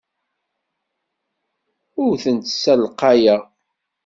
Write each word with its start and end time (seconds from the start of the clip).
Ur 2.03 2.13
tent-ssalqayeɣ. 2.23 3.41